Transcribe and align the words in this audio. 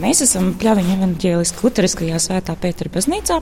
Mēs 0.00 0.22
esam 0.24 0.54
Pļaviņa 0.56 0.94
evaņģēliskā 0.96 1.64
luteriskajā 1.66 2.18
svētā 2.22 2.54
Pētera 2.60 2.92
baznīcā, 2.94 3.36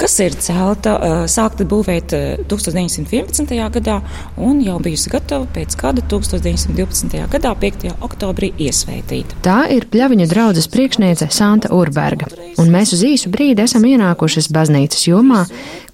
kas 0.00 0.16
ir 0.24 0.34
celta, 0.42 0.94
sākta 1.30 1.66
būvēt 1.70 2.14
1911. 2.50 3.54
gadā 3.76 4.00
un 4.42 4.58
jau 4.64 4.80
bijusi 4.82 5.12
gatava 5.12 5.46
pēc 5.54 5.76
gada 5.78 6.02
1912. 6.10 7.22
gadā 7.36 7.54
5. 7.62 7.86
oktobrī 8.08 8.50
iesvētīta. 8.66 9.38
Tā 9.46 9.60
ir 9.74 9.86
Pļaviņa 9.92 10.26
draudzes 10.32 10.68
priekšniece 10.72 11.30
Santa 11.34 11.70
Urberga, 11.76 12.26
un 12.58 12.74
mēs 12.74 12.96
uz 12.96 13.06
īsu 13.06 13.30
brīdi 13.30 13.62
esam 13.68 13.86
ienākušas 13.86 14.50
baznīcas 14.54 15.06
jomā, 15.06 15.44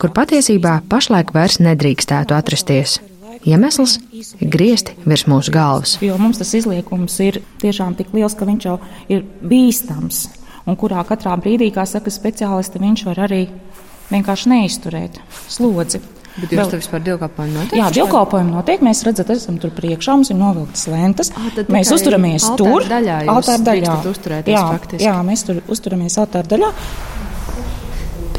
kur 0.01 0.17
patiesībā 0.17 0.80
pašlaik 0.89 1.37
vairs 1.37 1.61
nedrīkstētu 1.61 2.37
atrasties. 2.41 3.01
Iemesls 3.49 3.97
ir 4.12 4.51
griezti 4.53 4.97
virs 5.07 5.25
mūsu 5.30 5.53
galvas. 5.55 5.97
Jo 6.05 6.19
mums 6.21 6.41
tas 6.41 6.53
izliekums 6.59 7.17
ir 7.25 7.41
tiešām 7.62 7.97
tik 7.97 8.12
liels, 8.17 8.37
ka 8.37 8.48
viņš 8.48 8.69
jau 8.69 8.77
ir 9.09 9.25
bīstams. 9.41 10.27
Un 10.69 10.77
kurā 10.77 11.01
katrā 11.09 11.33
brīdī, 11.41 11.71
kā 11.73 11.87
saka 11.89 12.12
speciālisti, 12.12 12.83
viņš 12.83 13.05
var 13.09 13.25
arī 13.27 13.47
vienkārši 14.11 14.53
neizturēt 14.53 15.21
slodzi. 15.48 16.03
Bet 16.39 16.53
jūs 16.55 16.69
tur 16.71 16.79
vispār 16.79 17.03
dievkalpojumu 17.05 17.57
notiek? 17.57 17.79
Jā, 17.81 17.89
dievkalpojumu 17.97 18.55
notiek. 18.55 18.84
Mēs 18.87 19.03
redzam, 19.07 19.33
esam 19.34 19.57
tur 19.62 19.73
priekšā, 19.75 20.15
mums 20.20 20.31
ir 20.31 20.39
novilktas 20.39 20.84
lentas. 20.93 21.33
À, 21.34 21.65
mēs 21.75 21.91
uzturamies 21.97 22.47
tur. 22.61 22.87
Daļā 22.89 23.17
altāra 23.33 23.65
daļā. 23.67 23.97
Jā, 24.47 24.62
faktiski. 24.77 25.09
jā, 25.09 25.17
mēs 25.27 25.45
tur 25.48 25.59
uzturamies 25.73 26.20
altāra 26.23 26.53
daļā. 26.55 26.70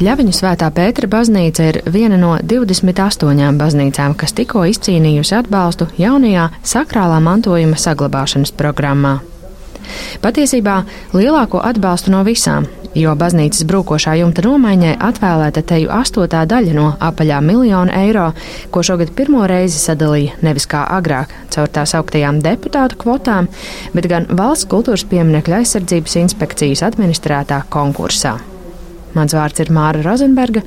Pļaviņu 0.02 0.32
svētā 0.34 0.66
Pētera 0.74 1.06
baznīca 1.06 1.66
ir 1.70 1.76
viena 1.94 2.16
no 2.18 2.32
28 2.42 3.52
baznīcām, 3.54 4.16
kas 4.18 4.34
tikko 4.34 4.64
izcīnījusi 4.66 5.36
atbalstu 5.38 5.86
jaunajā 5.94 6.48
sakrālā 6.66 7.20
mantojuma 7.22 7.78
saglabāšanas 7.78 8.50
programmā. 8.58 9.20
Patiesībā 10.24 10.80
lielāko 11.14 11.62
atbalstu 11.62 12.10
no 12.16 12.24
visām, 12.26 12.66
jo 12.98 13.14
baznīcas 13.14 13.62
brūkošā 13.70 14.16
jumta 14.24 14.42
nomaiņai 14.48 14.98
atvēlēta 15.06 15.62
teju 15.70 15.94
astotā 15.94 16.42
daļa 16.50 16.74
no 16.74 16.90
apaļā 16.98 17.38
miljona 17.46 18.02
eiro, 18.02 18.32
ko 18.74 18.82
šogad 18.82 19.14
pirmo 19.14 19.46
reizi 19.46 19.78
sadalīja 19.78 20.42
nevis 20.42 20.66
kā 20.66 20.82
agrāk, 20.98 21.30
caur 21.54 21.70
tās 21.70 21.94
augtajām 21.94 22.42
deputātu 22.42 22.98
kvotām, 23.06 23.46
bet 23.94 24.10
gan 24.10 24.26
valsts 24.34 24.66
kultūras 24.66 25.06
pieminekļa 25.06 25.62
aizsardzības 25.62 26.24
inspekcijas 26.26 26.90
administrētā 26.90 27.68
konkursā. 27.70 28.40
Mans 29.16 29.34
vārds 29.36 29.60
ir 29.60 29.72
Māra 29.74 30.00
Rozenberga, 30.06 30.62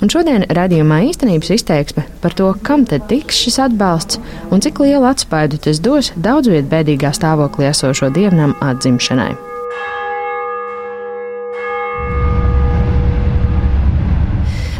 un 0.00 0.12
šodien 0.12 0.46
redzījumā 0.48 1.02
īstenības 1.10 1.52
izteiksme 1.58 2.06
par 2.22 2.36
to, 2.38 2.52
kam 2.66 2.86
tad 2.88 3.08
tiks 3.10 3.42
šis 3.44 3.60
atbalsts 3.66 4.20
un 4.50 4.64
cik 4.64 4.80
lielu 4.84 5.06
atspaidu 5.10 5.60
tas 5.68 5.82
dos 5.84 6.14
daudz 6.16 6.52
vietu 6.52 6.72
bēdīgā 6.72 7.12
stāvoklī 7.16 7.70
esošo 7.74 8.12
dievnam 8.16 8.56
atzimšanai. 8.64 9.49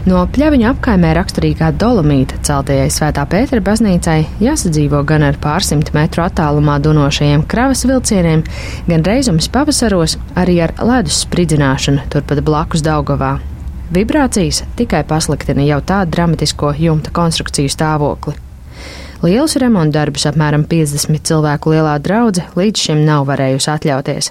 No 0.09 0.23
pļaviņu 0.33 0.65
apkaimē 0.71 1.11
raksturīgā 1.19 1.67
dolomīta 1.77 2.39
celtajai 2.47 2.89
Svētā 2.93 3.27
Pētera 3.29 3.61
baznīcai 3.65 4.17
jāsadzīvo 4.41 5.03
gan 5.05 5.27
ar 5.29 5.37
pārsimt 5.43 5.93
metru 5.93 6.25
attālumā 6.25 6.79
dunošajiem 6.81 7.45
kravas 7.51 7.85
vilcieniem, 7.85 8.47
gan 8.89 9.05
reizums 9.05 9.51
pavasaros 9.53 10.17
arī 10.41 10.57
ar 10.65 10.73
ledus 10.81 11.21
spridzināšanu 11.27 12.09
turpat 12.13 12.41
blakus 12.47 12.85
Daugavā. 12.87 13.35
Vibrācijas 13.93 14.65
tikai 14.79 15.05
pasliktina 15.05 15.69
jau 15.69 15.83
tā 15.85 16.07
dramatisko 16.09 16.73
jumta 16.81 17.13
konstrukciju 17.13 17.69
stāvokli. 17.69 18.50
Lielus 19.21 19.53
remontu 19.61 19.99
darbus 19.99 20.23
apmēram 20.31 20.63
50 20.65 21.27
cilvēku 21.29 21.75
lielā 21.75 21.99
draudze 22.01 22.47
līdz 22.57 22.85
šim 22.87 23.03
nav 23.05 23.27
varējusi 23.29 23.69
atļauties. 23.69 24.31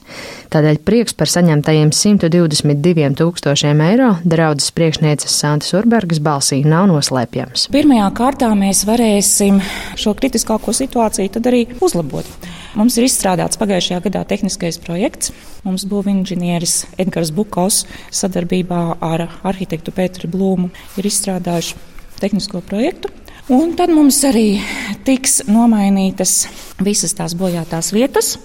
Tādēļ 0.50 0.80
prieks 0.82 1.14
par 1.14 1.30
saņemtajiem 1.30 1.92
122 1.94 3.12
tūkstošiem 3.20 3.84
eiro 3.86 4.08
draudzes 4.26 4.74
priekšnieces 4.74 5.36
Santas 5.44 5.76
Urbergas 5.78 6.18
balsī 6.26 6.64
nav 6.66 6.88
noslēpjams. 6.90 7.68
Pirmajā 7.70 8.08
kārtā 8.18 8.50
mēs 8.58 8.82
varēsim 8.90 9.62
šo 9.94 10.16
kritiskāko 10.18 10.74
situāciju 10.74 11.36
tad 11.38 11.52
arī 11.54 11.68
uzlabot. 11.86 12.26
Mums 12.74 12.98
ir 12.98 13.06
izstrādāts 13.06 13.62
pagājušajā 13.62 14.02
gadā 14.10 14.26
tehniskais 14.26 14.82
projekts. 14.82 15.30
Mums 15.70 15.86
būvniecības 15.86 16.34
inženieris 16.34 16.76
Edgars 16.98 17.30
Bukovs 17.36 17.84
sadarbībā 18.10 18.82
ar 19.06 19.28
arhitektu 19.46 19.94
Pēteru 19.94 20.34
Blūmu 20.34 20.74
ir 20.98 21.14
izstrādājuši 21.14 21.78
tehnisko 22.18 22.66
projektu. 22.66 23.14
Un 23.50 23.72
tad 23.74 23.90
mums 23.90 24.20
arī 24.30 24.60
tiks 25.08 25.40
nomainītas 25.50 26.44
visas 26.86 27.16
tās 27.18 27.34
bojātās 27.34 27.90
vietas, 27.96 28.36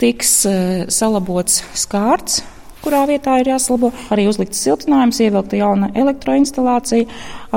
tiks 0.00 0.30
uh, 0.48 0.86
salabots 0.88 1.58
skārts, 1.76 2.38
kurā 2.80 3.02
vietā 3.04 3.34
ir 3.42 3.50
jāsalabo, 3.50 3.90
arī 4.14 4.24
uzlikts 4.30 4.62
siltinājums, 4.64 5.20
ievilkta 5.20 5.60
jauna 5.60 5.90
elektroinstalācija, 5.92 7.04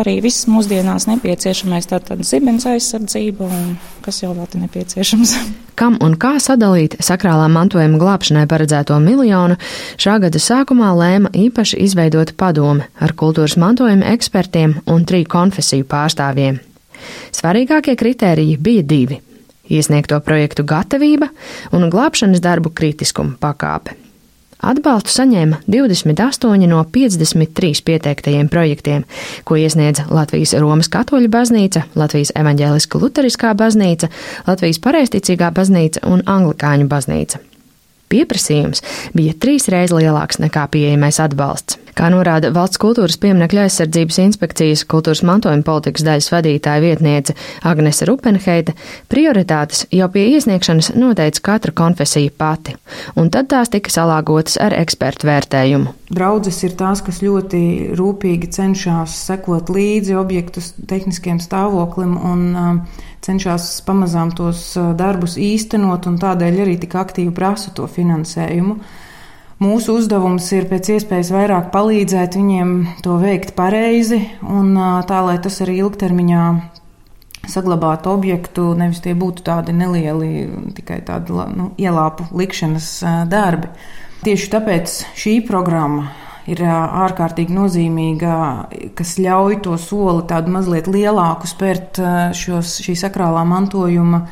arī 0.01 0.17
viss 0.25 0.49
mūsdienās 0.51 1.07
nepieciešamais, 1.07 1.87
tātad 1.87 2.25
zibens 2.27 2.67
aizsardzība 2.67 3.47
un 3.47 3.73
kas 4.03 4.19
jau 4.25 4.35
vēl 4.35 4.51
te 4.51 4.59
nepieciešams. 4.65 5.35
Kam 5.79 5.95
un 6.03 6.19
kā 6.19 6.35
sadalīt 6.43 6.97
sakrālā 6.99 7.47
mantojuma 7.47 7.95
glābšanai 8.01 8.43
paredzēto 8.51 8.99
miljonu, 8.99 9.55
šā 9.95 10.19
gada 10.25 10.43
sākumā 10.43 10.91
lēma 10.99 11.31
īpaši 11.47 11.79
izveidot 11.85 12.35
padome 12.35 12.91
ar 12.99 13.15
kultūras 13.15 13.55
mantojuma 13.55 14.11
ekspertiem 14.17 14.81
un 14.91 15.07
triju 15.07 15.31
konfesiju 15.31 15.87
pārstāvjiem. 15.87 16.65
Svarīgākie 17.35 17.95
kritēriji 17.99 18.57
bija 18.57 18.83
divi- 18.83 19.21
iesniegto 19.77 20.19
projektu 20.19 20.63
gatavība 20.63 21.29
un 21.71 21.89
glābšanas 21.89 22.41
darbu 22.41 22.69
kritiskuma 22.69 23.35
pakāpe. 23.39 23.97
Atbalstu 24.59 25.13
saņēma 25.13 25.61
28 25.71 26.67
no 26.67 26.81
53 26.83 27.79
pieteiktajiem 27.87 28.49
projektiem, 28.51 29.05
ko 29.47 29.55
iesniedza 29.55 30.03
Latvijas 30.11 30.53
Romas 30.59 30.91
katoļu 30.91 31.31
baznīca, 31.31 31.85
Latvijas 31.95 32.33
evaņģēliska 32.35 32.99
luteriskā 32.99 33.53
baznīca, 33.55 34.11
Latvijas 34.47 34.81
pareisticīgā 34.83 35.53
baznīca 35.55 36.03
un 36.11 36.25
anglikāņu 36.27 36.91
baznīca. 36.91 37.39
Pieprasījums 38.09 38.81
bija 39.13 39.35
trīsreiz 39.37 39.93
lielāks 39.93 40.41
nekā 40.41 40.65
pieejamais 40.73 41.21
atbalsts. 41.21 41.77
Kā 41.99 42.07
norāda 42.07 42.53
Valsts 42.55 42.79
kultūras 42.79 43.17
pieminekļa 43.19 43.65
aizsardzības 43.67 44.17
inspekcijas 44.23 44.85
kultūras 44.87 45.19
mantojuma 45.27 45.65
politikas 45.67 46.05
daļas 46.07 46.29
vadītāja 46.31 46.83
vietniece 46.83 47.35
Agnese 47.67 48.07
Rupenheita, 48.07 48.71
prioritātes 49.11 49.83
jau 49.91 50.07
pie 50.13 50.23
iesniegšanas 50.37 50.93
noteica 50.95 51.43
katra 51.49 51.75
konfesija 51.75 52.31
pati, 52.39 52.77
un 53.19 53.27
tad 53.33 53.49
tās 53.51 53.73
tika 53.73 53.91
salāgotas 53.91 54.55
ar 54.63 54.77
ekspertu 54.79 55.27
vērtējumu. 55.27 55.91
Draudzes 56.15 56.63
ir 56.63 56.77
tās, 56.79 57.03
kas 57.05 57.19
ļoti 57.25 57.61
rūpīgi 57.99 58.47
cenšas 58.55 59.19
sekot 59.27 59.69
līdzi 59.73 60.15
objektu 60.17 60.63
tehniskiem 60.89 61.43
stāvoklim 61.43 62.15
un 62.15 62.47
uh, 62.55 63.05
cenšas 63.25 63.69
pamazām 63.87 64.33
tos 64.35 64.71
uh, 64.79 64.91
darbus 64.97 65.37
īstenot, 65.39 66.07
un 66.09 66.17
tādēļ 66.21 66.63
arī 66.65 66.79
tik 66.81 66.97
aktīvi 66.99 67.33
prasa 67.35 67.73
to 67.75 67.87
finansējumu. 67.89 68.79
Mūsu 69.59 69.97
uzdevums 69.99 70.45
ir 70.55 70.69
pēc 70.69 70.93
iespējas 70.95 71.33
vairāk 71.35 71.65
palīdzēt 71.73 72.37
viņiem 72.39 72.69
to 73.03 73.17
veikt 73.19 73.57
pareizi 73.57 74.21
un 74.39 74.71
tā, 75.03 75.17
lai 75.25 75.35
tas 75.43 75.59
arī 75.65 75.81
ilgtermiņā 75.81 76.43
saglabātu 77.49 78.13
objektu, 78.13 78.69
nevis 78.79 79.01
tie 79.03 79.17
būtu 79.19 79.43
tādi 79.43 79.75
nelieli, 79.75 80.47
tikai 80.77 81.01
tādi 81.03 81.35
nu, 81.57 81.73
ielāpu 81.75 82.29
likšanas 82.39 82.89
darbi. 83.27 83.73
Tieši 84.23 84.51
tāpēc 84.55 84.95
šī 85.19 85.35
programma 85.47 86.07
ir 86.47 86.61
ārkārtīgi 86.63 87.55
nozīmīga, 87.55 88.35
kas 88.97 89.17
ļauj 89.19 89.59
to 89.65 89.75
soli 89.81 90.23
tādu 90.29 90.53
mazliet 90.55 90.87
lielāku 90.91 91.49
spērt 91.49 91.99
šos, 92.37 92.77
šī 92.85 92.95
sakrālā 93.03 93.43
mantojuma 93.49 94.23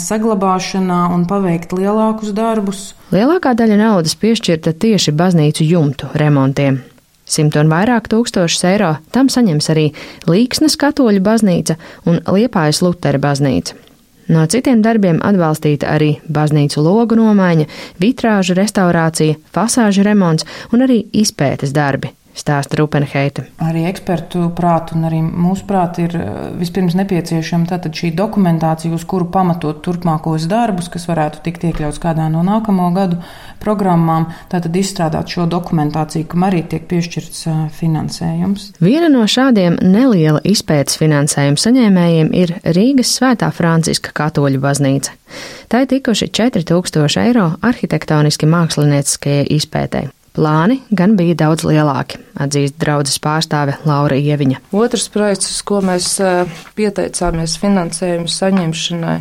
saglabāšanā 0.00 1.00
un 1.14 1.28
paveikt 1.30 1.76
lielākus 1.76 2.32
darbus. 2.36 2.86
Lielākā 3.14 3.54
daļa 3.58 3.78
naudas 3.80 4.16
piešķirta 4.18 4.74
tieši 4.80 5.14
baznīcu 5.14 5.68
jumtu 5.68 6.10
remontiem. 6.18 6.80
Simt 7.24 7.56
un 7.56 7.70
vairāk 7.72 8.10
tūkstošus 8.12 8.66
eiro 8.68 8.90
tam 9.14 9.30
saņems 9.32 9.70
arī 9.72 9.86
Līksnes 10.28 10.76
katoļu 10.80 11.22
baznīca 11.24 11.78
un 12.04 12.20
Liepājas 12.28 12.82
Lutera 12.84 13.20
baznīca. 13.22 13.83
No 14.28 14.46
citiem 14.48 14.80
darbiem 14.84 15.20
atbalstīta 15.20 15.90
arī 15.92 16.14
baznīcu 16.32 16.80
logu 16.84 17.18
nomaiņa, 17.20 17.68
vitrāžu 18.00 18.56
restaurācija, 18.56 19.36
fasāžu 19.52 20.04
remonts 20.06 20.48
un 20.72 20.86
arī 20.86 21.02
izpētes 21.12 21.74
darbi. 21.76 22.12
Stāsta 22.34 22.78
Rupenheita. 22.80 23.46
Arī 23.62 23.84
ekspertu 23.88 24.48
prātu 24.56 24.96
un 24.98 25.06
arī 25.08 25.20
mūsu 25.24 25.66
prātu 25.68 26.04
ir 26.04 26.16
eh, 26.18 26.30
vispirms 26.58 26.96
nepieciešama 26.98 27.68
tātad 27.70 27.94
šī 27.94 28.10
dokumentācija, 28.18 28.92
uz 28.94 29.06
kuru 29.08 29.28
pamatot 29.32 29.80
turpmākos 29.84 30.48
darbus, 30.50 30.90
kas 30.92 31.06
varētu 31.10 31.44
tikt 31.46 31.68
iekļauts 31.70 32.02
kādā 32.02 32.26
no 32.32 32.42
nākamo 32.46 32.90
gadu 32.96 33.20
programmām, 33.62 34.28
tātad 34.52 34.74
izstrādāt 34.76 35.30
šo 35.30 35.46
dokumentāciju, 35.50 36.26
kam 36.34 36.46
arī 36.48 36.64
tiek 36.68 36.88
piešķirts 36.90 37.44
eh, 37.46 37.60
finansējums. 37.78 38.72
Viena 38.82 39.10
no 39.12 39.24
šādiem 39.30 39.78
neliela 39.82 40.42
izpētes 40.44 40.98
finansējuma 41.00 41.62
saņēmējiem 41.62 42.34
ir 42.34 42.56
Rīgas 42.74 43.14
Svētā 43.18 43.52
Franciska 43.54 44.14
katoļu 44.16 44.62
baznīca. 44.64 45.14
Tai 45.70 45.86
tikuši 45.90 46.28
4000 46.34 47.22
eiro 47.24 47.48
arhitektoniski 47.64 48.46
mākslinieciskajai 48.50 49.48
izpētēji. 49.56 50.12
Plāni 50.34 50.80
gan 50.90 51.12
bija 51.14 51.36
daudz 51.44 51.62
lielāki, 51.62 52.18
atzīst 52.42 52.74
draudzes 52.82 53.20
pārstāve 53.22 53.76
Laura 53.86 54.16
Ieviņa. 54.18 54.64
Otrs 54.74 55.06
projekts, 55.14 55.52
uz 55.52 55.60
ko 55.62 55.78
mēs 55.84 56.08
pieteicāmies 56.74 57.54
finansējumu 57.62 58.26
saņemšanai, 58.34 59.14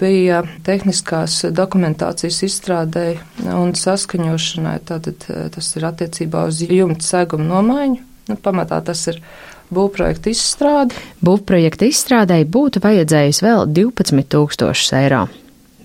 bija 0.00 0.40
tehniskās 0.64 1.42
dokumentācijas 1.52 2.40
izstrādēji 2.48 3.20
un 3.52 3.76
saskaņošanai. 3.76 4.78
Tātad 4.88 5.28
tas 5.52 5.70
ir 5.76 5.88
attiecībā 5.90 6.46
uz 6.48 6.64
jumta 6.64 7.10
segumu 7.12 7.50
nomaiņu. 7.52 8.00
Nu, 8.32 8.40
pamatā 8.40 8.80
tas 8.88 9.04
ir 9.12 9.20
būvprojekta 9.68 10.32
izstrāde. 10.32 10.96
Būvprojekta 11.20 11.92
izstrādēji 11.92 12.48
būtu 12.56 12.80
vajadzējis 12.80 13.44
vēl 13.44 13.66
12 13.68 14.32
tūkstošus 14.32 14.96
eiro. 14.96 15.26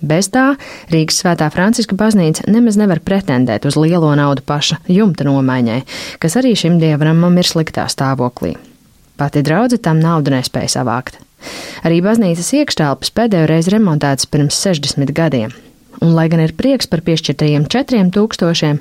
Bez 0.00 0.30
tā 0.32 0.54
Rīgas 0.92 1.20
Svētā 1.20 1.50
Franciska 1.52 1.96
baznīca 1.98 2.46
nemaz 2.48 2.78
nevar 2.80 3.02
pretendēt 3.04 3.66
uz 3.68 3.76
lielo 3.76 4.12
naudu 4.16 4.44
paša 4.46 4.80
jumta 4.88 5.26
nomaiņai, 5.28 5.80
kas 6.22 6.38
arī 6.40 6.54
šim 6.56 6.78
dievnamam 6.80 7.36
ir 7.40 7.48
sliktā 7.48 7.84
stāvoklī. 7.92 8.56
Pati 9.20 9.44
draudzene 9.44 9.84
tam 9.84 10.00
naudu 10.00 10.32
nespēja 10.32 10.78
savākt. 10.80 11.20
Arī 11.84 12.00
baznīcas 12.04 12.52
iekštelpas 12.56 13.12
pēdējo 13.16 13.48
reizi 13.48 13.74
remontētas 13.76 14.28
pirms 14.32 14.60
60 14.64 15.12
gadiem, 15.16 15.52
un, 16.00 16.14
lai 16.14 16.28
gan 16.32 16.42
ir 16.44 16.54
prieks 16.56 16.88
par 16.90 17.02
piešķirtajiem 17.06 17.66
4000, 17.70 18.80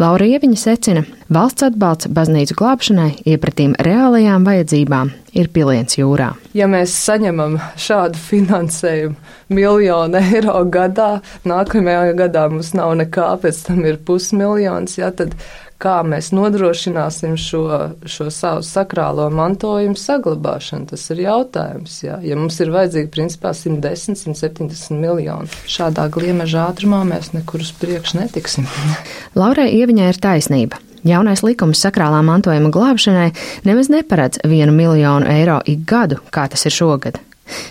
Laura 0.00 0.26
Ieviņa 0.26 0.58
secina, 0.60 1.04
valsts 1.32 1.66
atbalsts 1.66 2.10
baznīcu 2.16 2.56
glābšanai 2.58 3.10
iepratīm 3.28 3.76
reālajām 3.82 4.46
vajadzībām 4.46 5.12
ir 5.36 5.50
piliens 5.52 5.98
jūrā. 5.98 6.32
Ja 6.56 6.68
mēs 6.70 6.94
saņemam 7.06 7.58
šādu 7.80 8.20
finansējumu 8.20 9.16
miljonu 9.56 10.22
eiro 10.32 10.62
gadā, 10.72 11.20
nākamajā 11.46 12.16
gadā 12.18 12.46
mums 12.52 12.72
nav 12.76 12.96
nekā, 13.02 13.30
pēc 13.42 13.62
tam 13.68 13.84
ir 13.86 14.00
pusmiljons, 14.06 14.98
ja, 15.00 15.12
tad 15.14 15.36
kā 15.82 15.98
mēs 16.06 16.30
nodrošināsim 16.36 17.36
šo, 17.40 17.64
šo 18.08 18.28
savu 18.32 18.64
sakrālo 18.66 19.28
mantojumu 19.34 19.98
saglabāšanu. 20.00 20.88
Tas 20.92 21.04
ir 21.12 21.22
jautājums. 21.26 21.98
Jā. 22.04 22.18
Ja 22.24 22.38
mums 22.38 22.58
ir 22.62 22.72
vajadzīgi 22.74 23.12
principā 23.12 23.52
110, 23.56 24.18
170 24.24 24.96
miljoni, 25.00 25.50
šādā 25.70 26.08
gliemeža 26.12 26.68
ātrumā 26.70 27.02
mēs 27.08 27.32
nekur 27.36 27.64
uz 27.64 27.72
priekšu 27.80 28.22
netiksim. 28.22 28.68
Laurai 29.38 29.68
Ieviņai 29.76 30.10
ir 30.12 30.20
taisnība. 30.22 30.82
Jaunais 31.06 31.44
likums 31.46 31.78
sakrālā 31.84 32.18
mantojuma 32.26 32.72
glābšanai 32.74 33.28
nemaz 33.68 33.92
neparedz 33.92 34.40
vienu 34.48 34.74
miljonu 34.74 35.28
eiro 35.30 35.60
ik 35.68 35.84
gadu, 35.86 36.18
kā 36.34 36.48
tas 36.50 36.66
ir 36.66 36.74
šogad. 36.74 37.20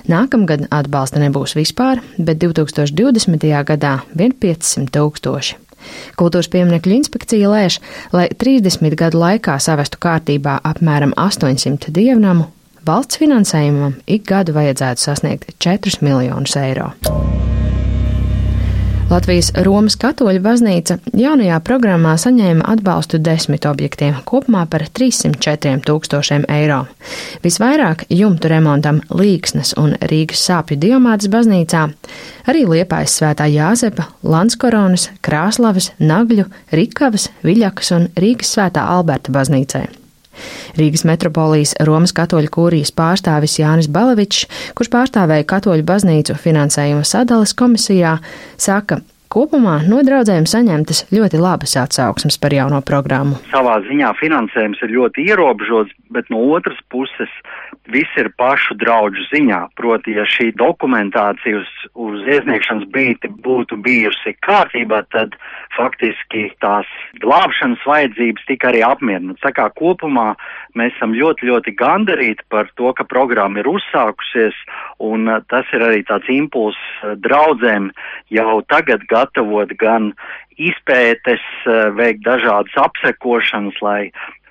Nākamgad 0.08 0.70
atbalsta 0.72 1.20
nebūs 1.20 1.58
vispār, 1.58 2.00
bet 2.16 2.40
2020. 2.40 3.44
gadā 3.68 3.98
vien 4.16 4.32
500 4.32 4.94
tūkstoši. 4.96 5.65
Kultūras 6.20 6.50
pieminiekļu 6.54 7.00
inspekcija 7.00 7.52
lēš, 7.52 7.80
lai 8.16 8.28
30 8.42 8.98
gadu 9.00 9.22
laikā 9.22 9.58
savestu 9.62 10.02
kārtībā 10.02 10.60
apmēram 10.68 11.16
800 11.20 11.94
dievnamu, 11.96 12.50
valsts 12.86 13.22
finansējumam 13.22 14.00
ik 14.06 14.28
gadu 14.30 14.56
vajadzētu 14.58 15.08
sasniegt 15.10 15.58
4 15.64 16.02
miljonus 16.06 16.58
eiro. 16.62 16.94
Latvijas 19.06 19.52
Romas 19.62 19.94
katoļu 20.02 20.40
baznīca 20.42 20.96
jaunajā 21.14 21.60
programmā 21.68 22.16
saņēma 22.18 22.66
atbalstu 22.74 23.20
desmit 23.22 23.68
objektiem, 23.70 24.16
kopumā 24.26 24.64
par 24.72 24.88
304 24.98 25.84
tūkstošiem 25.86 26.48
eiro. 26.50 26.80
Visvairāk 27.44 28.08
jumtu 28.10 28.50
remontam 28.50 29.04
Līksnes 29.14 29.76
un 29.78 29.94
Rīgas 30.10 30.42
sāpju 30.50 30.80
diamātas 30.82 31.30
baznīcā, 31.30 31.84
arī 32.50 32.64
Liepājas 32.72 33.20
svētā 33.20 33.46
Jāzepa, 33.54 34.08
Lanskoronas, 34.26 35.12
Krāslavas, 35.22 35.92
Nagļu, 36.02 36.48
Rikavas, 36.74 37.30
Viļakas 37.46 37.94
un 38.00 38.10
Rīgas 38.18 38.58
svētā 38.58 38.90
Alberta 38.96 39.36
baznīcai. 39.38 39.86
Rīgas 40.80 41.06
metropolijas 41.08 41.76
Romas 41.88 42.16
katoļu 42.16 42.52
kūrijas 42.58 42.94
pārstāvis 42.96 43.60
Jānis 43.62 43.90
Balavičs, 43.92 44.46
kurš 44.78 44.94
pārstāvēja 44.94 45.48
katoļu 45.50 45.88
baznīcu 45.88 46.38
finansējuma 46.46 47.04
sadales 47.08 47.56
komisijā, 47.58 48.18
saka, 48.58 49.02
Kopumā 49.36 49.80
no 49.90 49.98
draudzēm 50.06 50.46
saņemtas 50.48 51.08
ļoti 51.12 51.40
labas 51.42 51.74
atsauksmes 51.82 52.38
par 52.40 52.54
jauno 52.56 52.78
programmu. 52.86 53.40
Savā 53.50 53.80
ziņā 53.84 54.14
finansējums 54.16 54.84
ir 54.86 54.94
ļoti 54.96 55.26
ierobežots, 55.28 55.92
bet 56.16 56.30
no 56.32 56.40
otras 56.56 56.78
puses 56.94 57.34
viss 57.92 58.18
ir 58.20 58.32
pašu 58.38 58.78
draugu 58.80 59.24
ziņā. 59.32 59.62
Proti, 59.80 60.16
ja 60.18 60.26
šī 60.30 60.52
dokumentācija 60.60 61.62
uz, 61.62 61.72
uz 61.94 62.24
iesniegšanas 62.28 62.88
brīdi 62.94 63.32
būtu 63.46 63.78
bijusi 63.86 64.36
kārtībā, 64.46 65.04
tad 65.14 65.36
faktiski 65.76 66.48
tās 66.64 66.90
glābšanas 67.24 67.84
vajadzības 67.88 68.48
tika 68.50 68.72
arī 68.72 68.84
apmierināts. 68.88 69.44
Tā 69.44 69.52
kā 69.56 69.68
kopumā 69.76 70.34
mēs 70.76 70.96
esam 70.96 71.16
ļoti, 71.16 71.50
ļoti 71.52 71.76
gandarīti 71.80 72.48
par 72.52 72.70
to, 72.80 72.92
ka 72.96 73.08
programma 73.08 73.62
ir 73.62 73.70
uzsākusies, 73.72 74.58
un 75.04 75.30
uh, 75.30 75.42
tas 75.52 75.70
ir 75.76 75.86
arī 75.86 76.04
tāds 76.08 76.30
impulss 76.32 76.80
uh, 77.04 77.16
draudzēm 77.20 77.92
jau 78.34 78.60
tagad 78.72 79.06
gatavot 79.12 79.72
gan 79.80 80.14
izpētes, 80.62 81.44
uh, 81.66 81.90
veikt 81.98 82.26
dažādas 82.26 82.76
apsekošanas, 82.86 83.80
lai 83.86 84.00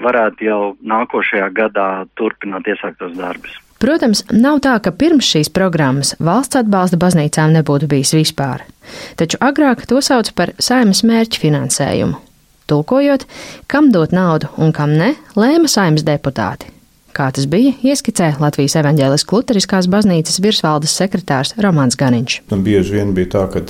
varētu 0.04 0.48
jau 0.48 0.62
nākošajā 0.82 1.50
gadā 1.56 1.88
turpināt 2.18 2.68
iesāktos 2.68 3.14
darbus. 3.18 3.60
Protams, 3.84 4.22
nav 4.32 4.62
tā, 4.64 4.78
ka 4.80 4.94
pirms 4.96 5.26
šīs 5.28 5.50
programmas 5.52 6.14
valsts 6.16 6.56
atbalsta 6.56 6.96
baznīcām 7.00 7.52
nebūtu 7.58 7.88
bijis 7.90 8.14
vispār, 8.16 8.64
taču 9.20 9.40
agrāk 9.44 9.84
to 9.90 10.00
sauc 10.04 10.30
par 10.38 10.54
saimas 10.62 11.02
mērķu 11.04 11.42
finansējumu. 11.42 12.20
Tulkojot, 12.70 13.26
kam 13.68 13.90
dot 13.92 14.14
naudu 14.16 14.48
un 14.56 14.72
kam 14.72 14.94
ne, 14.96 15.12
lēma 15.36 15.68
saimas 15.68 16.06
deputāti. 16.06 16.73
Kā 17.14 17.28
tas 17.30 17.44
bija, 17.46 17.70
ieskicē 17.86 18.32
Latvijas 18.42 18.74
evaņģēlis 18.80 19.24
Luteriskās 19.30 19.86
baznīcas 19.86 20.40
virsvaldes 20.42 20.96
sekretārs 20.98 21.52
Romāns 21.62 21.94
Ganiņš. 22.00 22.40
Un 22.50 22.64
bieži 22.66 22.96
vien 22.96 23.12
bija 23.14 23.30
tā, 23.36 23.44
ka 23.52 23.62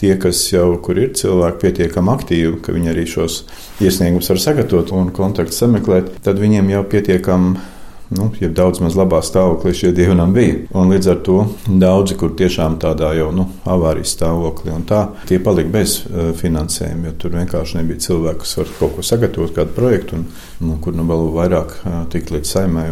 tie, 0.00 0.14
kas 0.16 0.40
jau 0.48 0.70
kur 0.80 0.96
ir 1.02 1.12
cilvēki 1.18 1.60
pietiekami 1.60 2.12
aktīvi, 2.14 2.54
ka 2.64 2.72
viņi 2.72 2.92
arī 2.94 3.04
šos 3.12 3.42
iesniegumus 3.84 4.32
var 4.32 4.40
sagatavot 4.40 4.94
un 4.96 5.12
kontaktus 5.12 5.60
sameklēt, 5.60 6.08
tad 6.24 6.40
viņiem 6.40 6.72
jau 6.72 6.86
pietiekami 6.88 7.58
nu, 8.08 8.28
ja 8.40 8.48
daudz 8.52 8.80
maz 8.84 8.96
labā 8.98 9.20
stāvoklī 9.24 9.72
šie 9.76 9.92
dievnam 9.96 10.34
bija. 10.36 10.58
Un 10.76 10.92
līdz 10.92 11.10
ar 11.12 11.20
to 11.26 11.38
daudzi, 11.66 12.16
kur 12.18 12.34
tiešām 12.38 12.78
tādā 12.82 13.12
jau 13.18 13.30
nu, 13.34 13.48
avārijas 13.66 14.14
stāvoklī, 14.16 14.72
un 14.76 14.86
tā, 14.88 15.02
tie 15.28 15.40
palika 15.42 15.72
bez 15.74 15.98
uh, 16.04 16.30
finansējuma, 16.36 17.10
jo 17.10 17.16
tur 17.22 17.36
vienkārši 17.38 17.80
nebija 17.80 18.04
cilvēku, 18.06 18.44
kas 18.44 18.56
var 18.60 18.72
kaut 18.78 18.96
ko 18.96 19.06
sagatavot, 19.06 19.54
kādu 19.56 19.76
projektu, 19.76 20.20
un 20.20 20.26
nu, 20.66 20.78
kur 20.82 20.96
nu 20.96 21.06
vēl 21.08 21.28
vairāk 21.36 21.76
uh, 21.82 21.98
tikt 22.12 22.32
līdz 22.34 22.54
saimai. 22.56 22.86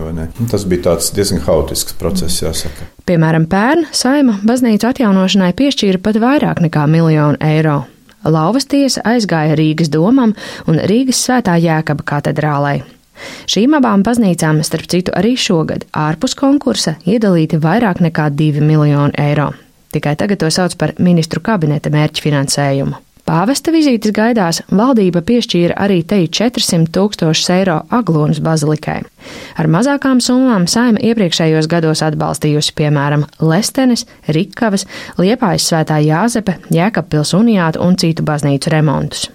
Tas 0.50 0.66
bija 0.68 0.90
tāds 0.90 1.10
diezgan 1.14 1.42
haotisks 1.46 1.96
process, 2.00 2.42
jāsaka. 2.42 2.90
Piemēram, 3.08 3.48
pērn 3.50 3.88
saima 3.94 4.38
baznīcu 4.46 4.88
atjaunošanai 4.90 5.52
piešķīra 5.56 6.00
pat 6.02 6.18
vairāk 6.22 6.62
nekā 6.64 6.86
miljonu 6.90 7.40
eiro. 7.44 7.82
Lauvas 8.24 8.64
tiesa 8.64 9.02
aizgāja 9.04 9.56
Rīgas 9.58 9.90
domam 9.92 10.32
un 10.70 10.80
Rīgas 10.88 11.20
svētā 11.26 11.58
jēkaba 11.60 12.06
katedrālai. 12.08 12.78
Šīm 13.50 13.76
abām 13.78 14.02
baznīcām, 14.06 14.62
starp 14.66 14.90
citu, 14.90 15.14
arī 15.14 15.34
šogad 15.38 15.86
ārpus 15.94 16.36
konkursa 16.38 16.96
iedalīti 17.06 17.60
vairāk 17.62 18.02
nekā 18.04 18.30
2 18.34 18.64
miljoni 18.64 19.14
eiro. 19.18 19.52
Tikai 19.94 20.16
tagad 20.18 20.42
to 20.42 20.50
sauc 20.50 20.74
par 20.78 20.96
ministru 20.98 21.42
kabineta 21.44 21.92
mērķu 21.94 22.24
finansējumu. 22.24 23.00
Pāvesta 23.24 23.72
vizītes 23.72 24.12
gaidās 24.12 24.58
valdība 24.68 25.22
piešķīra 25.24 25.78
arī 25.80 26.02
te 26.04 26.18
400 26.28 26.90
tūkstošus 26.92 27.46
eiro 27.54 27.78
Aglonas 27.88 28.42
bazilikai. 28.44 28.98
Ar 29.56 29.68
mazākām 29.72 30.20
summām 30.20 30.66
saima 30.68 31.00
iepriekšējos 31.00 31.70
gados 31.72 32.04
atbalstījusi, 32.04 32.74
piemēram, 32.76 33.24
Lestenes, 33.40 34.04
Rikavas, 34.28 34.84
Liepājas 35.16 35.70
svētā 35.70 36.02
Jāzepe, 36.04 36.58
Jēkabpils 36.74 37.32
uniātu 37.38 37.80
un 37.86 37.96
citu 37.96 38.26
baznīcu 38.28 38.74
remontus. 38.76 39.30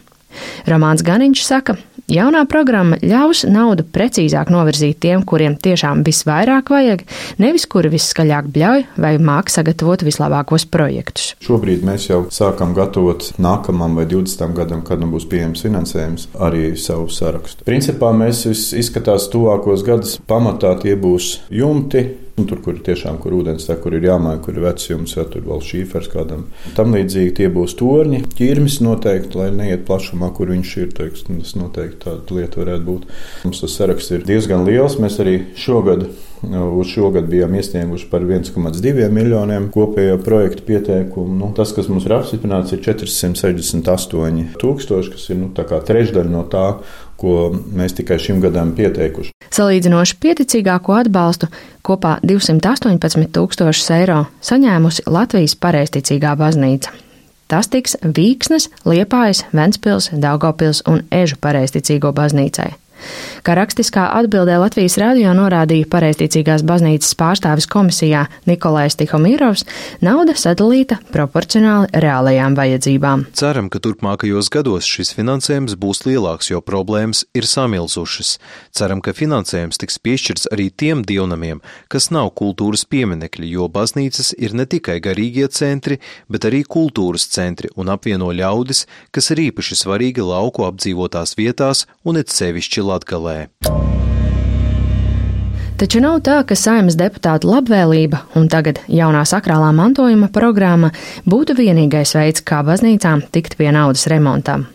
Romāns 0.69 1.01
Ganiņš 1.01 1.47
saka, 1.47 1.79
Jaunā 2.09 2.39
programma 2.49 2.97
ļaus 3.05 3.43
naudu 3.45 3.83
precīzāk 3.93 4.49
novirzīt 4.49 4.97
tiem, 5.03 5.21
kuriem 5.29 5.53
tiešām 5.61 6.01
visvairāk 6.07 6.71
vajag, 6.73 7.03
nevis 7.37 7.67
kuri 7.69 7.91
visskaļāk 7.93 8.47
bļauj 8.55 8.85
vai 8.97 9.11
māk 9.21 9.51
sagatavot 9.53 10.01
vislabākos 10.07 10.65
projektus. 10.73 11.35
Šobrīd 11.45 11.85
mēs 11.85 12.07
jau 12.09 12.23
sākam 12.33 12.73
gatavot 12.77 13.27
nākamam 13.37 13.99
vai 13.99 14.07
20 14.09 14.57
gadam, 14.57 14.81
kad 14.87 15.03
nu 15.03 15.11
būs 15.13 15.27
pieejams 15.29 15.61
finansējums, 15.67 16.25
arī 16.41 16.71
savu 16.81 17.11
sarakstu. 17.13 17.67
Principā 17.69 18.09
mēs 18.17 18.41
izskatās 18.49 19.29
tuvākos 19.29 19.85
gadus 19.85 20.17
pamatā 20.25 20.73
tie 20.81 20.97
būs 20.97 21.35
jumti, 21.53 22.07
Nu, 22.39 22.45
tur, 22.47 22.61
kur 22.63 22.77
tiešām 22.79 23.17
kur 23.19 23.33
ūdens 23.35 23.67
tek, 23.67 23.81
kur 23.83 23.97
ir 23.97 24.05
jāmaina, 24.07 24.39
kur 24.43 24.55
ir 24.55 24.63
vecums, 24.63 25.15
ja 25.17 25.25
tur 25.27 25.43
vēl 25.43 25.59
šīfers 25.65 26.07
kādam. 26.13 26.45
Tam 26.77 26.95
līdzīgi 26.95 27.35
tie 27.41 27.49
būs 27.51 27.75
torņi, 27.79 28.21
ķirmis 28.37 28.79
noteikti, 28.85 29.41
lai 29.41 29.49
neiet 29.57 29.83
plašumā, 29.89 30.31
kur 30.37 30.53
viņš 30.53 30.73
ir. 30.79 30.95
Teiks, 30.95 31.27
tas 31.27 31.53
noteikti 31.59 31.99
tāda 32.05 32.39
lieta 32.39 32.63
varētu 32.63 32.87
būt. 32.87 33.05
Mums 33.43 33.61
tas 33.65 33.75
saraksts 33.75 34.15
ir 34.15 34.25
diezgan 34.27 34.63
liels. 34.67 34.95
Mēs 35.03 35.19
arī 35.19 35.35
šogad 35.59 36.07
Uz 36.47 36.87
šogad 36.87 37.25
bijām 37.27 37.51
iesnieguši 37.59 38.05
par 38.07 38.23
1,2 38.23 39.09
miljoniem 39.11 39.65
kopējo 39.73 40.15
projektu 40.23 40.63
pieteikumu. 40.69 41.35
Nu, 41.35 41.49
tas, 41.55 41.73
kas 41.75 41.89
mums 41.91 42.07
ir 42.07 42.15
apstiprināts, 42.15 42.71
ir 42.71 42.79
468 42.85 44.45
tūkstoši, 44.61 45.11
kas 45.15 45.27
ir 45.33 45.41
nu, 45.41 45.49
trešdaļa 45.57 46.31
no 46.31 46.45
tā, 46.47 46.63
ko 47.19 47.51
mēs 47.51 47.97
tikai 47.99 48.21
šim 48.23 48.39
gadam 48.45 48.71
pieteikuši. 48.77 49.35
Salīdzinoši 49.51 50.15
pieticīgāko 50.23 50.95
atbalstu 51.01 51.51
kopā 51.89 52.17
218 52.23 53.31
tūkstošus 53.33 53.91
eiro 53.97 54.23
saņēmusi 54.45 55.07
Latvijas 55.09 55.55
pareizticīgā 55.57 56.35
baznīca. 56.39 56.93
Tas 57.49 57.69
tiks 57.73 57.97
Vīksnes, 58.05 58.69
Liepājas, 58.85 59.41
Ventspils, 59.57 60.11
Daugopils 60.13 60.83
un 60.85 61.01
Ežu 61.09 61.39
pareizticīgo 61.41 62.13
baznīcai. 62.13 62.69
Kā 63.45 63.55
rakstiskā 63.57 64.07
atbildē 64.19 64.57
Latvijas 64.61 64.97
radio 65.01 65.31
norādīja 65.37 65.87
pareizticīgās 65.91 66.65
baznīcas 66.67 67.15
pārstāvis 67.19 67.67
komisijā 67.69 68.25
Nikolais 68.49 68.97
Tihomīrovs, 68.99 69.65
nauda 70.05 70.35
sadalīta 70.37 70.99
proporcionāli 71.13 71.89
reālajām 72.03 72.57
vajadzībām. 72.59 73.25
Ceram, 73.37 73.69
ka 73.71 73.81
turpmākajos 73.83 74.51
gados 74.53 74.87
šis 74.89 75.13
finansējums 75.17 75.77
būs 75.79 76.03
lielāks, 76.07 76.51
jo 76.51 76.61
problēmas 76.65 77.23
ir 77.37 77.47
samilzušas. 77.49 78.35
Ceram, 78.75 79.03
ka 79.05 79.15
finansējums 79.15 79.79
tiks 79.81 79.99
piešķirts 80.03 80.49
arī 80.53 80.69
tiem 80.69 81.03
dievnamiem, 81.07 81.63
kas 81.91 82.09
nav 82.15 82.33
kultūras 82.39 82.85
pieminekļi, 82.89 83.53
jo 83.55 83.69
baznīcas 83.71 84.33
ir 84.37 84.55
ne 84.57 84.67
tikai 84.69 84.99
garīgie 85.03 85.47
centri, 85.53 85.99
bet 86.29 86.47
arī 86.49 86.63
kultūras 86.67 87.27
centri 87.31 87.71
un 87.79 87.91
apvieno 87.93 88.31
ļaudis, 88.35 88.85
kas 89.15 89.31
ir 89.33 89.45
īpaši 89.49 89.79
svarīgi 89.83 90.25
lauku 90.25 90.65
apdzīvotās 90.67 91.35
vietās 91.39 91.85
un 92.03 92.19
it 92.21 92.33
sevišķi 92.33 92.85
Latgalē. 92.89 93.37
Taču 95.79 96.01
nav 96.03 96.17
tā, 96.27 96.41
ka 96.43 96.57
saimnes 96.59 96.97
deputātu 96.99 97.47
labvēlība 97.47 98.25
un 98.35 98.49
tagad 98.51 98.81
jaunā 98.91 99.21
sakrālā 99.23 99.69
mantojuma 99.77 100.27
programma 100.35 100.89
būtu 101.23 101.55
vienīgais 101.55 102.11
veids, 102.17 102.43
kā 102.43 102.59
baznīcām 102.67 103.23
tikt 103.31 103.55
pie 103.55 103.69
naudas 103.71 104.03
remontam. 104.11 104.67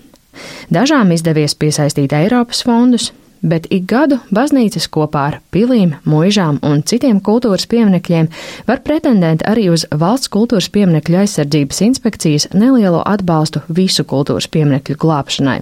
Dažām 0.73 1.13
izdevies 1.13 1.53
piesaistīt 1.61 2.15
Eiropas 2.17 2.65
fondus, 2.65 3.11
bet 3.45 3.69
ik 3.69 3.85
gadu 3.91 4.17
baznīcas 4.33 4.89
kopā 4.89 5.27
ar 5.29 5.37
pilīm, 5.53 5.93
mūžām 6.09 6.63
un 6.65 6.81
citiem 6.89 7.21
kultūras 7.21 7.69
pieminekļiem 7.69 8.31
var 8.65 8.81
pretendēt 8.87 9.45
arī 9.51 9.69
uz 9.75 9.85
valsts 9.93 10.33
kultūras 10.33 10.71
pieminekļu 10.73 11.21
aizsardzības 11.27 11.85
inspekcijas 11.91 12.49
nelielo 12.57 13.05
atbalstu 13.05 13.61
visu 13.69 14.09
kultūras 14.09 14.49
pieminekļu 14.49 14.97
glābšanai. 15.05 15.61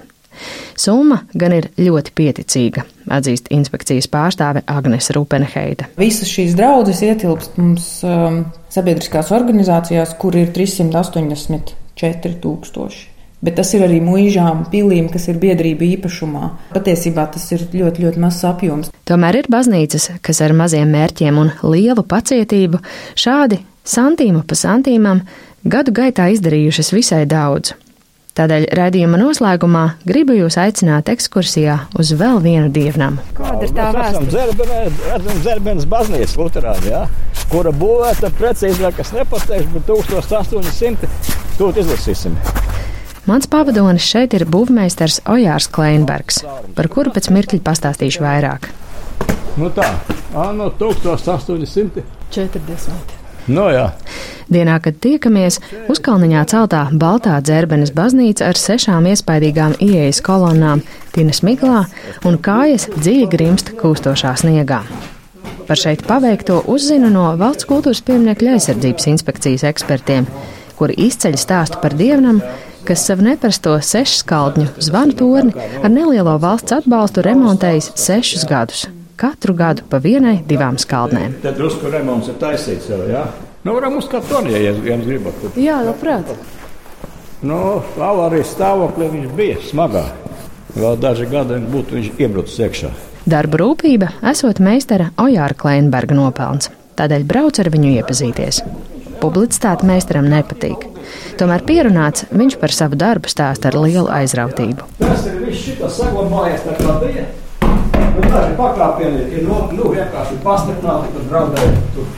Summa 0.78 1.22
gan 1.34 1.54
ir 1.56 1.68
ļoti 1.78 2.14
pieticīga, 2.16 2.84
atzīst 3.12 3.50
inspekcijas 3.54 4.08
pārstāve 4.12 4.64
Agnes 4.66 5.10
Rupenheita. 5.14 5.88
Visas 6.00 6.30
šīs 6.32 6.56
draudzes 6.58 7.02
ietilpst 7.06 7.56
mums 7.60 7.88
um, 8.06 8.44
sabiedriskās 8.72 9.32
organizācijās, 9.34 10.16
kur 10.18 10.36
ir 10.38 10.52
384 10.54 12.36
tūkstoši. 12.42 13.08
Bet 13.42 13.56
tas 13.58 13.72
ir 13.74 13.82
arī 13.82 13.98
mūžām, 13.98 14.68
pilīm, 14.70 15.08
kas 15.10 15.24
ir 15.32 15.40
biedrība 15.42 15.82
īpašumā. 15.96 16.48
Patiesībā 16.76 17.24
tas 17.34 17.48
ir 17.50 17.64
ļoti, 17.74 18.04
ļoti 18.04 18.22
mazs 18.22 18.44
apjoms. 18.46 18.92
Tomēr 19.10 19.40
ir 19.40 19.48
baznīcas, 19.50 20.12
kas 20.22 20.38
ar 20.46 20.54
maziem 20.54 20.92
mērķiem 20.94 21.40
un 21.42 21.50
lielu 21.66 22.04
pacietību 22.06 22.78
šādi 23.18 23.58
santīmu 23.82 24.44
pa 24.46 24.58
santīmam 24.58 25.24
gadu 25.66 25.94
gaitā 25.96 26.28
izdarījušas 26.36 26.92
visai 26.94 27.24
daudz. 27.26 27.74
Tādēļ 28.32 28.64
raidījuma 28.72 29.18
noslēgumā 29.20 29.82
gribu 30.08 30.32
jūs 30.32 30.56
aicināt 30.56 31.10
ekskursijā 31.12 31.74
uz 32.00 32.14
vēl 32.16 32.38
vienu 32.40 32.70
dievnamu. 32.72 33.20
Kāda 33.36 33.66
ir 33.66 33.74
tā 33.76 33.90
vēsture? 33.92 34.46
Redzam, 35.10 35.42
Zerbenes 35.44 35.84
baznīca 35.90 36.40
Luterāna, 36.40 36.86
ja, 36.88 37.02
kura 37.52 37.74
būvēta 37.76 38.30
precīzāk, 38.38 38.96
kas 39.02 39.12
nepateikšu, 39.18 39.68
bet 39.74 39.84
1800. 39.92 41.12
Tūt 41.58 41.82
izlasīsim. 41.84 42.38
Mans 43.28 43.46
pavadonis 43.52 44.08
šeit 44.08 44.32
ir 44.34 44.48
būvmeistars 44.48 45.20
Ojārs 45.28 45.68
Kleinbergs, 45.70 46.40
par 46.72 46.88
kuru 46.90 47.12
pēc 47.12 47.28
mirkļa 47.36 47.60
pastāstīšu 47.68 48.24
vairāk. 48.24 48.72
Nu 49.60 49.68
tā, 49.76 49.92
no 50.56 50.72
1840. 50.80 53.20
No 53.50 53.66
jā. 53.72 53.88
Dienā, 54.52 54.76
kad 54.84 54.98
tiekamies, 55.02 55.58
uzkalniņā 55.90 56.42
celtā 56.50 56.82
Baltā 56.92 57.38
dzērbenes 57.42 57.94
baznīca 57.96 58.50
ar 58.50 58.58
sešām 58.58 59.08
iespaidīgām 59.10 59.78
ieejas 59.80 60.20
kolonnām, 60.24 60.82
tinas 61.14 61.42
miglā 61.46 61.86
un 62.28 62.38
kājas 62.42 62.88
dziļi 62.92 63.28
grimst 63.32 63.72
kūstošā 63.80 64.34
sniegā. 64.42 64.82
Par 65.66 65.78
šeit 65.78 66.04
paveikto 66.06 66.60
uzzinu 66.70 67.08
no 67.10 67.30
Valsts 67.40 67.66
kultūras 67.70 68.02
pieminiekļa 68.06 68.58
aizsardzības 68.58 69.08
inspekcijas 69.14 69.66
ekspertiem, 69.70 70.26
kuri 70.78 70.98
izceļ 71.06 71.38
stāstu 71.40 71.80
par 71.82 71.96
dievnam, 71.98 72.42
kas 72.86 73.06
savu 73.08 73.24
neparasto 73.26 73.76
sešu 73.78 74.24
skaldņu 74.24 74.72
zvanu 74.82 75.16
torni 75.18 75.70
ar 75.82 75.90
nelielo 75.90 76.34
valsts 76.42 76.82
atbalstu 76.82 77.24
remontējis 77.24 77.94
sešus 77.98 78.48
gadus 78.50 78.90
katru 79.22 79.54
gadu 79.58 79.86
pa 79.88 80.02
vienai, 80.02 80.40
divām 80.48 80.78
skaldnēm. 80.82 81.38
Tad 81.44 81.56
drusku 81.60 81.90
remonts 81.92 82.32
ir 82.32 82.38
taisīts 82.42 82.90
jau, 82.90 83.00
jā? 83.06 83.22
Nu, 83.62 83.76
varam 83.76 84.00
uzkāpt 84.00 84.26
to, 84.26 84.42
ja 84.50 84.72
jums 84.74 85.06
gribat. 85.06 85.46
Jā, 85.54 85.78
labprāt. 85.86 86.34
Nu, 87.46 87.58
avārijas 88.02 88.52
stāvoklī 88.56 89.08
viņš 89.12 89.32
bija 89.38 89.62
smagā. 89.68 90.04
Vēl 90.74 90.98
daži 90.98 91.26
gadi 91.30 91.58
būtu 91.70 91.98
viņš 91.98 92.20
iebrucis 92.22 92.60
iekšā. 92.66 92.90
Darba 93.28 93.60
rūpība 93.60 94.08
esot 94.32 94.58
meistara 94.62 95.12
Ojāra 95.20 95.54
Kleinberga 95.58 96.16
nopelns, 96.18 96.72
tādēļ 96.98 97.26
brauc 97.28 97.60
ar 97.62 97.70
viņu 97.70 97.92
iepazīties. 98.00 98.62
Publicitāte 99.22 99.86
meistaram 99.86 100.26
nepatīk. 100.26 100.88
Tomēr 101.38 101.62
pierunāts 101.66 102.26
viņš 102.34 102.58
par 102.58 102.74
savu 102.74 102.98
darbu 102.98 103.30
stāsta 103.30 103.70
ar 103.70 103.78
lielu 103.78 104.08
aizrautību. 104.10 104.88
Tas 104.98 105.28
ir 105.30 105.38
viss 105.44 105.68
šis 105.68 106.00
saglabājies 106.00 106.66
tā 106.66 106.74
kā 106.80 106.98
bija. 107.04 107.28
Bet 108.12 108.28
daži 108.28 108.56
pakāpieni 108.58 109.22
ir 109.32 109.46
no, 109.48 109.62
nu, 109.72 109.90
vienkārši 109.94 110.40
pastiprināti, 110.44 111.12
tad 111.16 111.28
draudēja 111.30 112.08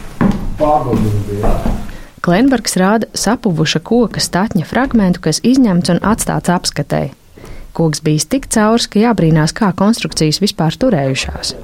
pārbaudījumi. 0.59 1.75
Klenbergs 2.25 2.79
rāda 2.81 3.11
sapuvuša 3.19 3.83
koka 3.85 4.23
statņa 4.23 4.65
fragmentu, 4.67 5.21
kas 5.27 5.43
izņemts 5.45 5.93
un 5.93 6.01
atstāts 6.01 6.51
apskatēji. 6.51 7.13
Koks 7.75 8.01
bijis 8.07 8.27
tik 8.31 8.47
caurs, 8.55 8.87
ka 8.89 9.03
jābrīnās, 9.03 9.53
kā 9.55 9.73
konstrukcijas 9.77 10.41
vispār 10.43 10.77
turējušās. 10.79 11.55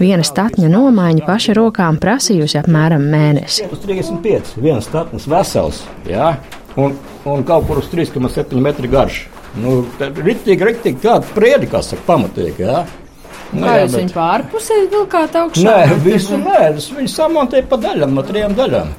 Viena 0.00 0.24
statņa 0.26 0.68
nomaiņa 0.72 1.24
paša 1.26 1.54
rokām 1.56 2.00
prasījusi 2.02 2.58
apmēram 2.60 3.04
mēnesi. 3.12 3.68
Uz 3.72 3.80
35, 3.84 4.56
viens 4.64 4.88
statnis 4.88 5.28
vesels, 5.30 5.82
jā, 6.08 6.34
un, 6.76 6.96
un 7.28 7.46
kaut 7.46 7.68
kur 7.68 7.80
uz 7.80 7.88
3,7 7.92 8.60
metru 8.62 8.90
garš. 8.92 9.22
Nu, 9.56 9.78
ritīgi, 10.00 10.60
ritīgi, 10.68 11.00
tāda 11.04 11.24
priedi, 11.32 11.70
kā 11.72 11.80
saka, 11.84 12.04
pamatīgi, 12.10 12.66
jā. 12.66 12.84
Nu, 13.54 13.62
Kā 13.62 13.76
jūs 13.82 13.92
bet... 13.92 14.00
viņu 14.00 14.14
pārpusē 14.16 14.80
vilkāt 14.90 15.36
augšā? 15.38 15.66
Nē, 15.66 16.00
visu 16.02 16.38
nē, 16.40 16.72
viņu 16.98 17.12
samontēja 17.12 17.68
pa 17.70 17.78
daļām, 17.84 18.16
no 18.16 18.24
trijām 18.26 18.56
daļām. 18.58 18.90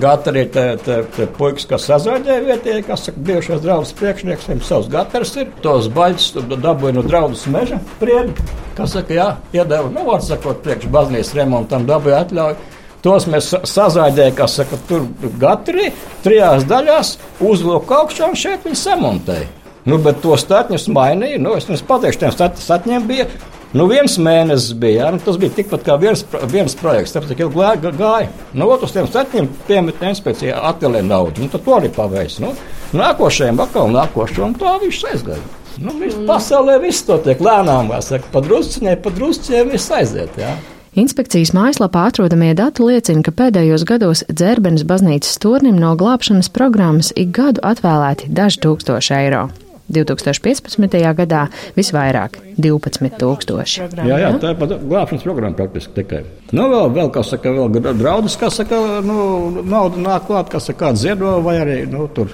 Gata 0.00 0.30
arī 0.30 0.46
te, 0.48 0.62
te, 0.80 1.02
te 1.12 1.26
puikas, 1.36 1.66
kas 1.68 1.84
sazvaigāja 1.90 2.40
vietējie, 2.46 2.84
kas 2.86 3.02
saka, 3.08 3.20
bijušais 3.26 3.60
draugs 3.60 3.90
priekšnieks, 3.98 4.46
viņam 4.48 4.62
savs 4.64 4.88
gatavs 4.92 5.34
ir. 5.36 5.50
Tos 5.64 5.90
baļķus 5.92 6.46
dabūja 6.62 6.96
no 6.96 7.04
draugas 7.04 7.42
meža 7.52 7.80
priedi, 8.00 8.32
kas 8.78 8.94
saka, 8.96 9.12
jā, 9.18 9.26
iedeva, 9.52 9.90
nu, 9.92 10.06
var 10.08 10.24
sakot, 10.24 10.62
priekš 10.64 10.88
baznīcas 10.94 11.34
remontam 11.36 11.84
dabūja 11.88 12.22
atļauju. 12.24 12.70
Tos 13.04 13.26
mēs 13.28 13.50
sazvaigājām, 13.68 14.36
kas 14.38 14.56
saka, 14.62 14.78
tur 14.88 15.08
gatavi, 15.42 15.90
trijās 16.24 16.64
daļās, 16.70 17.16
uzlūk 17.44 17.92
augšā 17.98 18.30
un 18.30 18.38
šeit 18.38 18.64
viņi 18.64 18.78
samontēja. 18.78 19.50
Nu, 19.90 19.98
bet 19.98 20.22
to 20.22 20.36
statņus 20.38 20.86
mainīja. 20.94 21.40
Nu, 21.42 21.56
es 21.58 21.66
jums 21.66 21.82
pateikšu, 21.84 22.20
tiem 22.22 22.54
statņiem 22.62 23.08
bija 23.08 23.26
Nu, 23.72 23.86
viens 23.88 24.18
mēnesis 24.20 24.74
bija, 24.76 25.06
ja, 25.06 25.10
nu, 25.14 25.20
tas 25.24 25.38
bija 25.40 25.54
tikpat 25.56 25.86
kā 25.86 25.94
viens, 26.00 26.26
viens 26.52 26.74
projekts, 26.76 27.14
tāpēc 27.14 27.32
ilgi 27.38 27.56
gāja. 27.56 27.92
gāja. 27.96 28.28
Nu, 28.52 28.68
uz 28.68 28.92
tiem 28.92 29.08
septiņiem 29.08 29.48
piemetnē 29.68 30.10
inspekcijā 30.12 30.58
atvēlēja 30.72 31.06
naudu, 31.08 31.40
nu, 31.40 31.48
tad 31.52 31.64
to 31.64 31.78
arī 31.78 31.88
paveic. 31.94 32.36
Nu, 32.44 32.52
nākošajam 32.92 33.62
atkal 33.64 33.88
nākošajam, 33.94 34.58
tā 34.60 34.76
viss 34.84 35.08
aizgāja. 35.08 35.40
Nu, 35.80 35.94
mm. 35.96 36.26
Pasaulē 36.28 36.76
viss 36.82 37.06
to 37.08 37.16
tiek 37.24 37.40
lēnām, 37.40 37.88
kā 37.94 38.02
saka, 38.04 38.28
padrusciņai, 38.34 38.98
padrusciņai 39.06 39.64
viss 39.72 39.96
aiziet. 39.96 40.36
Jā. 40.36 40.52
Inspekcijas 40.92 41.54
mājaslapā 41.56 42.04
atrodamie 42.10 42.50
dati 42.52 42.84
liecina, 42.84 43.24
ka 43.24 43.32
pēdējos 43.32 43.86
gados 43.88 44.26
dzērbenes 44.28 44.84
baznīcas 44.84 45.40
turnim 45.40 45.80
no 45.80 45.94
glābšanas 45.96 46.52
programmas 46.52 47.14
ik 47.16 47.32
gadu 47.40 47.64
atvēlēti 47.64 48.28
daži 48.28 48.60
tūkstoši 48.66 49.20
eiro. 49.22 49.46
2015. 49.90 51.14
gadā 51.16 51.48
visvairāk- 51.76 52.38
12,000. 52.58 54.06
Jā, 54.06 54.18
jā, 54.22 54.30
tā 54.38 54.52
ir 54.52 54.60
pat 54.60 54.76
glābšanas 54.78 55.22
programma 55.22 55.56
praktiski 55.56 55.94
tikai. 56.02 56.22
Nu, 56.52 56.68
vēl, 56.68 56.92
vēl 56.92 57.10
kā 57.10 57.24
saka, 57.24 57.48
vēl 57.48 57.98
draudus, 57.98 58.36
kas 58.36 58.54
saka, 58.54 59.02
nu, 59.02 59.62
nauda 59.64 59.96
nāk 59.96 60.26
klāt, 60.26 60.48
kas 60.48 60.70
saka, 60.70 60.86
kāds 60.86 61.02
ziedo 61.02 61.42
vai 61.42 61.58
arī, 61.58 61.90
nu, 61.90 62.08
tur 62.08 62.28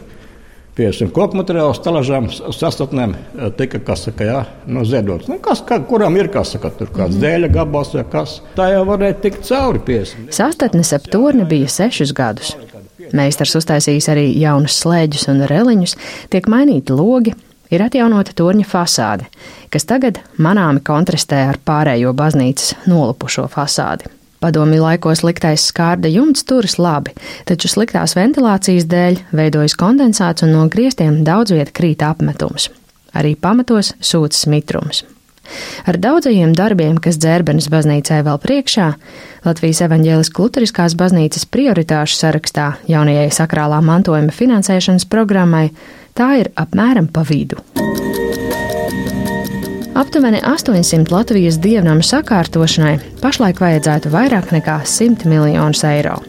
Piemēram, 0.79 1.09
koku 1.11 1.35
materiālu 1.41 1.75
stalažām, 1.75 2.29
sastatnēm 2.55 3.17
tika, 3.59 3.81
kas 3.83 4.05
saka, 4.07 4.27
jā, 4.29 4.43
no 4.71 4.85
ziedots. 4.87 5.27
Nu, 5.27 5.41
kas, 5.43 5.59
kā, 5.67 5.81
kuram 5.91 6.15
ir 6.21 6.29
kas, 6.31 6.53
saka, 6.55 6.71
tur 6.71 6.93
kāds 6.95 7.17
mm. 7.17 7.23
dēļa 7.25 7.49
gabals 7.57 7.91
vai 7.97 8.05
kas. 8.13 8.37
Tā 8.55 8.69
jau 8.71 8.85
varēja 8.87 9.17
tikt 9.25 9.43
cauri 9.49 9.83
piesam. 9.83 10.29
Sastatnes 10.31 10.95
ap 10.95 11.11
torni 11.11 11.49
bija 11.51 11.67
sešus 11.81 12.15
gadus. 12.15 12.55
Meistars 13.17 13.55
uztaisījis 13.59 14.09
arī 14.13 14.27
jaunus 14.41 14.79
slēģus 14.83 15.29
un 15.33 15.45
reliņus, 15.49 15.97
tiek 16.33 16.49
mainīti 16.51 16.97
logi, 16.97 17.35
ir 17.73 17.85
atjaunota 17.85 18.35
torņa 18.37 18.67
fasāde, 18.69 19.27
kas 19.73 19.89
tagad 19.89 20.21
manāmi 20.41 20.83
kontrastē 20.85 21.45
ar 21.51 21.61
pārējo 21.65 22.15
baznīcas 22.17 22.75
nolupušo 22.89 23.49
fasādi. 23.53 24.09
Padomju 24.39 24.85
laikos 24.85 25.25
liktais 25.27 25.65
skārda 25.67 26.11
jumts 26.13 26.45
turas 26.47 26.77
labi, 26.79 27.11
taču 27.49 27.71
sliktās 27.73 28.15
ventilācijas 28.15 28.87
dēļ 28.87 29.19
veidojas 29.35 29.75
kondensāts 29.79 30.47
un 30.47 30.55
no 30.55 30.69
griestiem 30.71 31.25
daudz 31.27 31.57
vieta 31.57 31.75
krīt 31.75 32.07
apmetums. 32.07 32.71
Arī 33.19 33.35
pamatos 33.35 33.97
sūcas 33.99 34.47
mitrums. 34.47 35.03
Ar 35.89 35.99
daudzajiem 36.01 36.55
darbiem, 36.57 36.99
kas 37.03 37.19
dzērbenes 37.21 37.71
baznīcai 37.73 38.23
vēl 38.27 38.41
priekšā, 38.43 38.89
Latvijas 39.47 39.83
evaņģēliskās 39.87 40.45
luteriskās 40.45 40.97
baznīcas 40.99 41.47
prioritāšu 41.53 42.19
sarakstā 42.19 42.73
jaunajai 42.91 43.29
sakrālā 43.35 43.81
mantojuma 43.85 44.35
finansēšanas 44.35 45.09
programmai, 45.11 45.69
tā 46.19 46.33
ir 46.43 46.53
apmēram 46.59 47.11
pa 47.13 47.25
vidu. 47.29 47.63
Aptuveni 49.99 50.39
800 50.47 51.11
Latvijas 51.11 51.59
dievnamu 51.59 52.07
sakārtošanai 52.07 52.99
pašlaik 53.23 53.59
vajadzētu 53.65 54.13
vairāk 54.15 54.53
nekā 54.55 54.81
100 54.87 55.27
miljonus 55.27 55.83
eiro. 55.89 56.21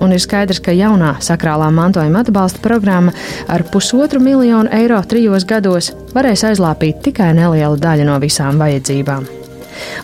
Un 0.00 0.14
ir 0.16 0.22
skaidrs, 0.22 0.62
ka 0.64 0.72
jaunā 0.72 1.16
sakrālā 1.24 1.68
mantojuma 1.74 2.22
atbalsta 2.24 2.62
programma 2.64 3.12
ar 3.48 3.66
pusotru 3.72 4.20
miljonu 4.22 4.72
eiro 4.72 5.00
trijos 5.04 5.44
gados 5.48 5.92
varēs 6.14 6.46
aizlāpīt 6.48 7.02
tikai 7.04 7.34
nelielu 7.36 7.76
daļu 7.80 8.08
no 8.08 8.16
visām 8.22 8.60
vajadzībām. 8.62 9.28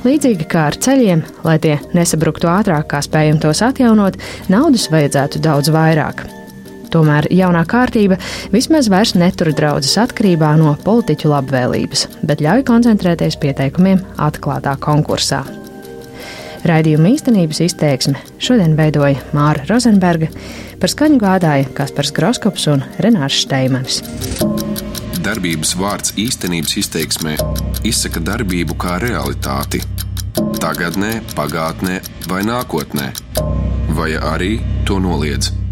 Līdzīgi 0.05 0.47
kā 0.49 0.69
ar 0.71 0.79
ceļiem, 0.81 1.25
lai 1.45 1.59
tie 1.63 1.77
nesabruktu 1.97 2.49
ātrāk, 2.53 2.89
kā 2.93 3.03
spējam 3.05 3.41
tos 3.43 3.63
atjaunot, 3.65 4.19
naudas 4.53 4.89
vajadzētu 4.93 5.43
daudz 5.45 5.73
vairāk. 5.75 6.25
Tomēr 6.93 7.27
jaunā 7.35 7.65
kārtība 7.69 8.19
vismaz 8.55 8.89
vairs 8.93 9.17
netur 9.19 9.51
draudzes 9.57 9.97
atkarībā 10.01 10.55
no 10.61 10.77
politiķu 10.87 11.33
labvēlības, 11.35 12.07
bet 12.25 12.45
ļauj 12.45 12.67
koncentrēties 12.71 13.41
pieteikumiem 13.43 14.05
atklātā 14.29 14.77
konkursā. 14.81 15.45
Raidījuma 16.65 17.11
īstenības 17.13 17.61
izteiksme 17.67 18.21
šodien 18.39 18.77
veidoja 18.79 19.21
Māra 19.37 19.67
Rozenberga, 19.69 20.31
par 20.81 20.93
skaņu 20.93 21.21
gādāja 21.21 21.69
Kaspars 21.77 22.15
Groskops 22.17 22.67
un 22.73 22.85
Renārs 23.03 23.43
Šteimanis. 23.43 24.01
Darbības 25.27 25.75
vārds 25.77 26.15
īstenības 26.23 26.77
izteiksmē 26.85 27.37
izsaka 27.85 28.23
darbību 28.23 28.79
kā 28.79 28.97
realitāti- 29.03 29.83
tagadnē, 30.63 31.21
pagātnē 31.35 32.01
vai 32.31 32.43
nākotnē, 32.47 33.13
vai 33.91 34.11
arī 34.15 34.61
to 34.85 35.01
noliedz. 35.03 35.66